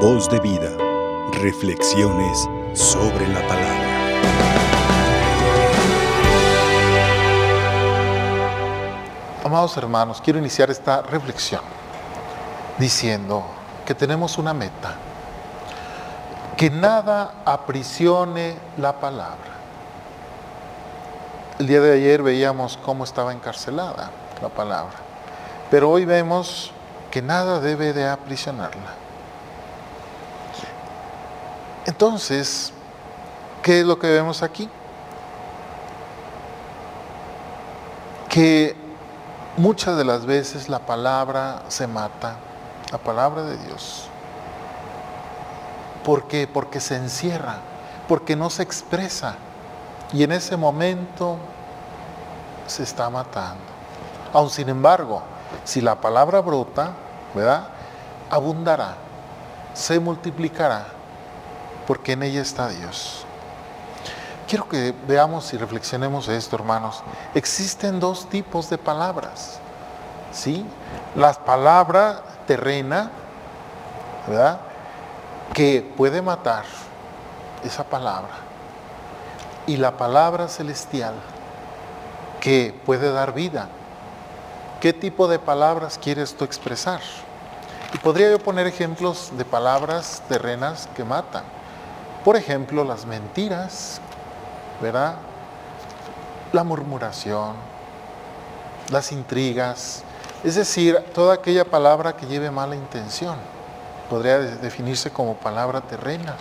Voz 0.00 0.28
de 0.28 0.38
vida. 0.40 0.76
Reflexiones 1.40 2.46
sobre 2.74 3.26
la 3.28 3.40
palabra. 3.48 3.86
Amados 9.42 9.74
hermanos, 9.78 10.20
quiero 10.22 10.38
iniciar 10.38 10.70
esta 10.70 11.00
reflexión 11.00 11.62
diciendo 12.76 13.42
que 13.86 13.94
tenemos 13.94 14.36
una 14.36 14.52
meta, 14.52 14.96
que 16.58 16.68
nada 16.68 17.32
aprisione 17.46 18.58
la 18.76 19.00
palabra. 19.00 19.56
El 21.58 21.68
día 21.68 21.80
de 21.80 21.94
ayer 21.94 22.22
veíamos 22.22 22.76
cómo 22.84 23.04
estaba 23.04 23.32
encarcelada 23.32 24.10
la 24.42 24.50
palabra, 24.50 24.96
pero 25.70 25.90
hoy 25.90 26.04
vemos 26.04 26.70
que 27.10 27.22
nada 27.22 27.60
debe 27.60 27.94
de 27.94 28.06
aprisionarla. 28.06 29.05
Entonces, 31.86 32.72
¿qué 33.62 33.80
es 33.80 33.86
lo 33.86 33.98
que 33.98 34.08
vemos 34.08 34.42
aquí? 34.42 34.68
Que 38.28 38.76
muchas 39.56 39.96
de 39.96 40.04
las 40.04 40.26
veces 40.26 40.68
la 40.68 40.80
palabra 40.80 41.62
se 41.68 41.86
mata, 41.86 42.36
la 42.90 42.98
palabra 42.98 43.44
de 43.44 43.56
Dios. 43.58 44.08
¿Por 46.04 46.26
qué? 46.26 46.48
Porque 46.48 46.80
se 46.80 46.96
encierra, 46.96 47.58
porque 48.08 48.34
no 48.34 48.50
se 48.50 48.64
expresa. 48.64 49.36
Y 50.12 50.24
en 50.24 50.32
ese 50.32 50.56
momento 50.56 51.36
se 52.66 52.82
está 52.82 53.08
matando. 53.10 53.62
Aun 54.32 54.50
sin 54.50 54.68
embargo, 54.68 55.22
si 55.64 55.80
la 55.80 56.00
palabra 56.00 56.40
brota, 56.40 56.92
¿verdad? 57.32 57.68
Abundará, 58.28 58.96
se 59.72 60.00
multiplicará, 60.00 60.86
porque 61.86 62.12
en 62.12 62.22
ella 62.22 62.42
está 62.42 62.68
Dios. 62.68 63.24
Quiero 64.48 64.68
que 64.68 64.94
veamos 65.08 65.52
y 65.52 65.56
reflexionemos 65.56 66.28
esto, 66.28 66.56
hermanos. 66.56 67.02
Existen 67.34 67.98
dos 67.98 68.28
tipos 68.28 68.70
de 68.70 68.78
palabras. 68.78 69.58
¿Sí? 70.32 70.64
La 71.16 71.32
palabra 71.32 72.22
terrena, 72.46 73.10
¿verdad? 74.26 74.60
Que 75.52 75.82
puede 75.96 76.22
matar 76.22 76.64
esa 77.64 77.84
palabra. 77.84 78.34
Y 79.66 79.78
la 79.78 79.96
palabra 79.96 80.46
celestial 80.46 81.14
que 82.40 82.72
puede 82.84 83.10
dar 83.10 83.34
vida. 83.34 83.68
¿Qué 84.80 84.92
tipo 84.92 85.26
de 85.26 85.40
palabras 85.40 85.98
quieres 86.00 86.36
tú 86.36 86.44
expresar? 86.44 87.00
Y 87.92 87.98
podría 87.98 88.30
yo 88.30 88.38
poner 88.38 88.68
ejemplos 88.68 89.32
de 89.36 89.44
palabras 89.44 90.22
terrenas 90.28 90.88
que 90.94 91.02
matan. 91.02 91.42
Por 92.26 92.34
ejemplo, 92.34 92.82
las 92.82 93.06
mentiras, 93.06 94.00
¿verdad? 94.82 95.14
La 96.52 96.64
murmuración, 96.64 97.54
las 98.90 99.12
intrigas, 99.12 100.02
es 100.42 100.56
decir, 100.56 100.98
toda 101.14 101.34
aquella 101.34 101.64
palabra 101.64 102.16
que 102.16 102.26
lleve 102.26 102.50
mala 102.50 102.74
intención. 102.74 103.36
Podría 104.10 104.40
definirse 104.40 105.12
como 105.12 105.36
palabra 105.36 105.82
terrena. 105.82 106.34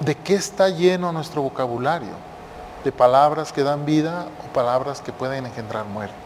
¿De 0.00 0.14
qué 0.14 0.36
está 0.36 0.70
lleno 0.70 1.12
nuestro 1.12 1.42
vocabulario? 1.42 2.14
¿De 2.84 2.92
palabras 2.92 3.52
que 3.52 3.62
dan 3.62 3.84
vida 3.84 4.24
o 4.42 4.54
palabras 4.54 5.02
que 5.02 5.12
pueden 5.12 5.44
engendrar 5.44 5.84
muerte? 5.84 6.16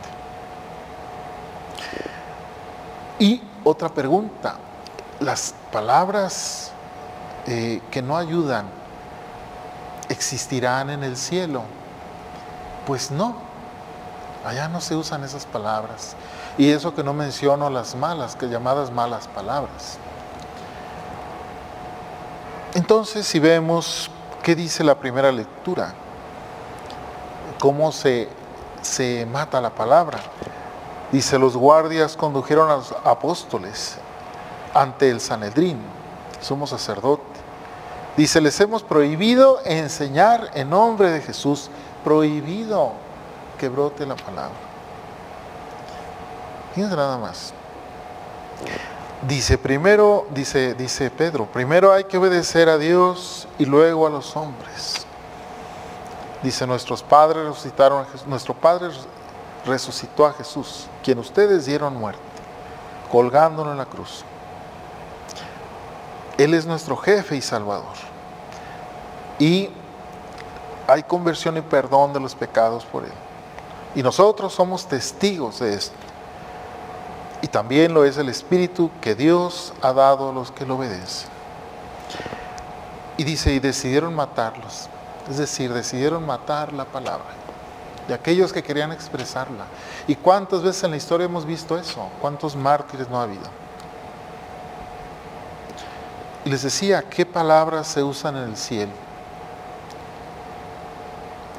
Y 3.19 3.42
otra 3.64 3.89
pregunta, 3.89 4.55
las 5.19 5.53
palabras 5.72 6.66
eh, 7.47 7.80
que 7.91 8.02
no 8.02 8.16
ayudan 8.16 8.66
existirán 10.08 10.91
en 10.91 11.02
el 11.05 11.16
cielo. 11.16 11.62
Pues 12.87 13.10
no, 13.10 13.37
allá 14.44 14.69
no 14.69 14.81
se 14.81 14.94
usan 14.94 15.25
esas 15.25 15.47
palabras. 15.47 16.15
Y 16.59 16.71
eso 16.71 16.94
que 16.94 17.03
no 17.03 17.12
menciono 17.12 17.69
las 17.71 17.94
malas, 17.94 18.37
que 18.37 18.47
llamadas 18.47 18.91
malas 18.91 19.28
palabras. 19.28 19.98
Entonces, 22.75 23.26
si 23.26 23.38
vemos 23.38 24.10
qué 24.42 24.54
dice 24.54 24.84
la 24.84 24.94
primera 24.94 25.32
lectura, 25.32 25.94
cómo 27.59 27.91
se, 27.92 28.28
se 28.82 29.26
mata 29.26 29.60
la 29.60 29.71
palabra. 29.71 30.19
Dice, 31.10 31.38
los 31.38 31.56
guardias 31.56 32.16
condujeron 32.16 32.71
a 32.71 32.76
los 32.76 32.94
apóstoles 33.04 33.98
ante 34.75 35.10
el 35.10 35.21
Sanedrín, 35.21 35.78
somos 36.41 36.71
sacerdote. 36.71 37.35
Dice, 38.16 38.41
les 38.41 38.59
hemos 38.60 38.82
prohibido 38.82 39.60
enseñar 39.65 40.50
en 40.54 40.71
nombre 40.71 41.10
de 41.10 41.21
Jesús, 41.21 41.71
prohibido 42.03 42.93
que 43.59 43.69
brote 43.69 44.06
la 44.06 44.16
palabra. 44.16 44.56
Fíjense 46.75 46.97
nada 46.97 47.19
más. 47.19 47.53
Dice, 49.27 49.59
primero, 49.59 50.27
dice, 50.31 50.75
dice 50.75 51.10
Pedro, 51.10 51.47
primero 51.47 51.93
hay 51.93 52.04
que 52.04 52.19
obedecer 52.19 52.69
a 52.69 52.78
Dios 52.78 53.49
y 53.59 53.65
luego 53.65 54.06
a 54.06 54.10
los 54.10 54.37
hombres. 54.37 55.06
Dice, 56.43 56.66
nuestros 56.66 57.03
padres 57.03 57.44
resucitaron 57.44 58.04
a 58.04 58.28
nuestro 58.28 58.54
Padre 58.54 58.91
resucitó 59.66 60.27
a 60.27 60.33
Jesús, 60.33 60.87
quien 61.03 61.19
ustedes 61.19 61.66
dieron 61.66 61.97
muerte, 61.97 62.21
colgándolo 63.10 63.72
en 63.72 63.78
la 63.78 63.87
cruz. 63.87 64.25
Él 66.38 66.54
es 66.54 66.66
nuestro 66.66 66.97
jefe 66.97 67.36
y 67.36 67.41
salvador. 67.41 67.94
Y 69.38 69.70
hay 70.86 71.02
conversión 71.02 71.56
y 71.56 71.62
perdón 71.62 72.12
de 72.12 72.20
los 72.20 72.34
pecados 72.34 72.84
por 72.84 73.04
Él. 73.04 73.12
Y 73.94 74.02
nosotros 74.02 74.52
somos 74.52 74.86
testigos 74.86 75.58
de 75.60 75.74
esto. 75.74 75.97
Y 77.42 77.48
también 77.48 77.94
lo 77.94 78.04
es 78.04 78.19
el 78.19 78.28
Espíritu 78.28 78.91
que 79.00 79.14
Dios 79.14 79.72
ha 79.82 79.92
dado 79.92 80.30
a 80.30 80.32
los 80.32 80.50
que 80.50 80.66
lo 80.66 80.76
obedecen. 80.76 81.28
Y 83.16 83.24
dice, 83.24 83.54
y 83.54 83.58
decidieron 83.58 84.14
matarlos. 84.14 84.88
Es 85.30 85.38
decir, 85.38 85.72
decidieron 85.72 86.24
matar 86.24 86.72
la 86.72 86.84
palabra 86.84 87.47
de 88.06 88.14
aquellos 88.14 88.53
que 88.53 88.62
querían 88.62 88.92
expresarla. 88.92 89.64
¿Y 90.06 90.14
cuántas 90.14 90.62
veces 90.62 90.84
en 90.84 90.92
la 90.92 90.97
historia 90.97 91.24
hemos 91.24 91.44
visto 91.44 91.78
eso? 91.78 92.08
¿Cuántos 92.20 92.54
mártires 92.54 93.08
no 93.08 93.18
ha 93.18 93.24
habido? 93.24 93.66
Y 96.47 96.49
les 96.49 96.62
decía, 96.62 97.03
¿qué 97.03 97.27
palabras 97.27 97.89
se 97.89 98.05
usan 98.05 98.37
en 98.37 98.45
el 98.45 98.57
cielo? 98.57 98.93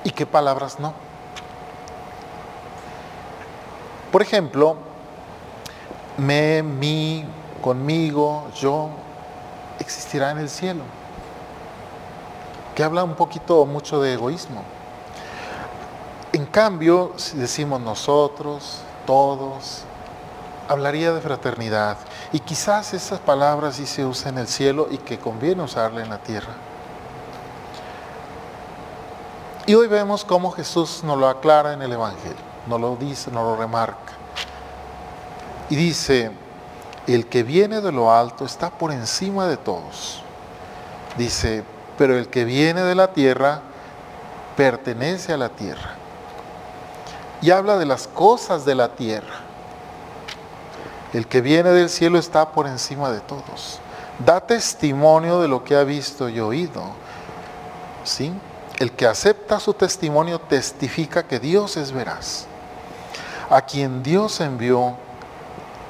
¿Y 0.06 0.12
qué 0.12 0.26
palabras 0.26 0.80
no? 0.80 0.94
Por 4.14 4.22
ejemplo, 4.22 4.78
me, 6.16 6.64
mi, 6.64 7.26
conmigo, 7.62 8.48
yo, 8.56 8.88
existirá 9.78 10.32
en 10.32 10.38
el 10.38 10.48
cielo. 10.48 10.84
Que 12.74 12.82
habla 12.82 13.04
un 13.04 13.16
poquito, 13.16 13.66
mucho 13.66 14.02
de 14.02 14.14
egoísmo. 14.14 14.64
En 16.32 16.46
cambio, 16.46 17.12
si 17.18 17.36
decimos 17.36 17.82
nosotros, 17.82 18.84
todos, 19.06 19.84
hablaría 20.68 21.14
de 21.14 21.22
fraternidad. 21.22 21.98
Y 22.32 22.40
quizás 22.40 22.94
esas 22.94 23.20
palabras 23.20 23.76
sí 23.76 23.86
se 23.86 24.06
usan 24.06 24.36
en 24.36 24.40
el 24.40 24.48
cielo 24.48 24.88
y 24.90 24.98
que 24.98 25.20
conviene 25.20 25.64
usarla 25.64 26.02
en 26.04 26.10
la 26.10 26.18
tierra. 26.18 26.54
Y 29.66 29.76
hoy 29.76 29.88
vemos 29.88 30.24
cómo 30.24 30.52
Jesús 30.52 31.04
nos 31.04 31.18
lo 31.18 31.28
aclara 31.28 31.74
en 31.74 31.82
el 31.82 31.92
Evangelio, 31.92 32.38
nos 32.68 32.80
lo 32.80 32.96
dice, 32.96 33.32
nos 33.32 33.44
lo 33.44 33.58
remarca. 33.58 34.14
Y 35.70 35.76
dice, 35.76 36.32
el 37.06 37.28
que 37.28 37.44
viene 37.44 37.82
de 37.82 37.92
lo 37.92 38.14
alto 38.14 38.46
está 38.46 38.70
por 38.70 38.92
encima 38.92 39.46
de 39.48 39.58
todos. 39.58 40.22
Dice, 41.18 41.64
pero 41.98 42.18
el 42.18 42.30
que 42.30 42.46
viene 42.46 42.82
de 42.84 42.96
la 42.96 43.12
tierra 43.12 43.62
pertenece 44.56 45.34
a 45.34 45.38
la 45.38 45.50
tierra. 45.50 45.96
Y 47.42 47.52
habla 47.52 47.78
de 47.78 47.86
las 47.86 48.08
cosas 48.08 48.64
de 48.64 48.76
la 48.76 48.90
tierra. 48.96 49.47
El 51.14 51.28
que 51.28 51.42
viene 51.42 51.70
del 51.72 51.90
cielo 51.90 52.20
está 52.20 52.52
por 52.52 52.68
encima 52.68 53.12
de 53.12 53.20
todos. 53.22 53.80
Da 54.20 54.40
testimonio 54.42 55.40
de 55.40 55.48
lo 55.48 55.64
que 55.64 55.76
ha 55.76 55.84
visto 55.84 56.28
y 56.28 56.40
oído. 56.40 56.84
¿Sí? 58.04 58.34
El 58.80 58.92
que 58.92 59.08
acepta 59.08 59.60
su 59.60 59.74
testimonio 59.74 60.40
testifica 60.40 61.24
que 61.24 61.40
Dios 61.40 61.78
es 61.78 61.92
veraz. 61.92 62.46
A 63.50 63.62
quien 63.62 64.04
Dios 64.04 64.42
envió, 64.42 64.96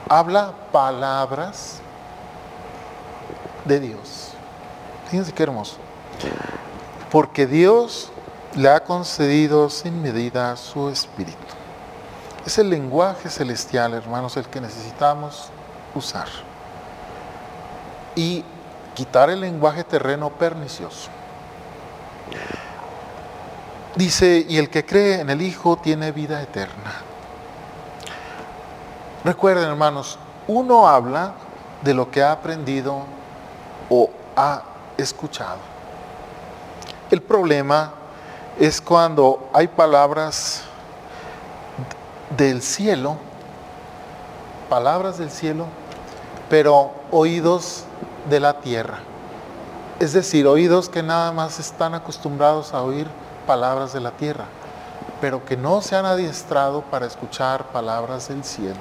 habla 0.07 0.53
palabras 0.71 1.79
de 3.65 3.79
Dios. 3.79 4.29
Fíjense 5.09 5.33
qué 5.33 5.43
hermoso. 5.43 5.77
Porque 7.11 7.47
Dios 7.47 8.11
le 8.55 8.69
ha 8.69 8.83
concedido 8.83 9.69
sin 9.69 10.01
medida 10.01 10.55
su 10.55 10.89
espíritu. 10.89 11.37
Es 12.47 12.57
el 12.57 12.69
lenguaje 12.69 13.29
celestial, 13.29 13.93
hermanos, 13.93 14.37
el 14.37 14.45
que 14.45 14.61
necesitamos 14.61 15.49
usar. 15.93 16.29
y 18.15 18.45
quitar 18.95 19.29
el 19.29 19.41
lenguaje 19.41 19.83
terreno 19.83 20.29
pernicioso. 20.29 21.09
Dice, 23.97 24.45
y 24.47 24.57
el 24.59 24.69
que 24.69 24.85
cree 24.85 25.19
en 25.19 25.29
el 25.29 25.41
Hijo 25.41 25.75
tiene 25.75 26.13
vida 26.13 26.41
eterna. 26.41 26.93
Recuerden, 29.25 29.65
hermanos, 29.65 30.17
uno 30.47 30.87
habla 30.87 31.33
de 31.83 31.93
lo 31.93 32.09
que 32.09 32.23
ha 32.23 32.31
aprendido 32.31 33.01
o 33.89 34.09
ha 34.37 34.63
escuchado. 34.95 35.59
El 37.11 37.21
problema 37.21 37.91
es 38.57 38.79
cuando 38.79 39.49
hay 39.53 39.67
palabras 39.67 40.63
del 42.35 42.61
cielo, 42.61 43.17
palabras 44.69 45.17
del 45.17 45.31
cielo, 45.31 45.65
pero 46.49 46.91
oídos 47.11 47.85
de 48.29 48.39
la 48.39 48.59
tierra. 48.59 48.99
Es 49.99 50.13
decir, 50.13 50.45
oídos 50.45 50.89
que 50.89 51.01
nada 51.01 51.31
más 51.31 51.59
están 51.59 51.93
acostumbrados 51.93 52.73
a 52.73 52.81
oír 52.81 53.07
palabras 53.45 53.93
de 53.93 54.01
la 54.01 54.11
tierra, 54.11 54.45
pero 55.21 55.45
que 55.45 55.57
no 55.57 55.81
se 55.81 55.95
han 55.95 56.05
adiestrado 56.05 56.81
para 56.81 57.07
escuchar 57.07 57.65
palabras 57.67 58.27
del 58.27 58.43
cielo. 58.43 58.75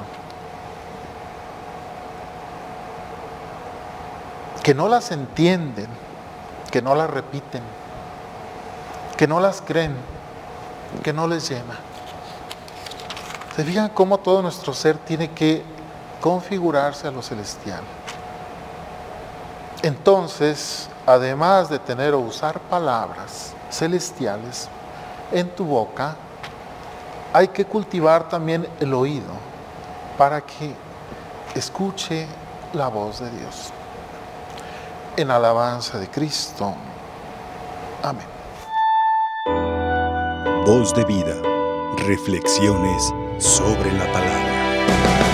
Que 4.63 4.75
no 4.75 4.89
las 4.89 5.13
entienden, 5.13 5.87
que 6.71 6.83
no 6.83 6.95
las 6.95 7.09
repiten, 7.09 7.63
que 9.17 9.27
no 9.27 9.41
las 9.41 9.63
creen, 9.63 9.97
que 11.03 11.13
no 11.13 11.29
les 11.29 11.49
llena. 11.49 11.86
¿Se 13.57 13.65
fijan 13.65 13.89
cómo 13.89 14.19
todo 14.19 14.43
nuestro 14.43 14.75
ser 14.75 14.99
tiene 14.99 15.31
que 15.31 15.63
configurarse 16.21 17.09
a 17.09 17.11
lo 17.11 17.23
celestial? 17.23 17.81
Entonces, 19.81 20.91
además 21.07 21.71
de 21.71 21.79
tener 21.79 22.13
o 22.13 22.19
usar 22.19 22.61
palabras 22.61 23.55
celestiales 23.71 24.69
en 25.33 25.49
tu 25.49 25.65
boca, 25.65 26.17
hay 27.33 27.49
que 27.49 27.65
cultivar 27.65 28.29
también 28.29 28.69
el 28.79 28.93
oído 28.93 29.33
para 30.19 30.43
que 30.43 30.75
escuche 31.55 32.27
la 32.75 32.89
voz 32.89 33.21
de 33.21 33.31
Dios. 33.31 33.73
En 35.17 35.31
alabanza 35.31 35.99
de 35.99 36.09
Cristo. 36.09 36.75
Amén. 38.03 38.27
Voz 40.67 40.95
de 40.95 41.07
vida. 41.07 41.41
Reflexiones 42.07 43.15
sobre 43.39 43.93
la 43.93 44.07
palabra. 44.13 45.26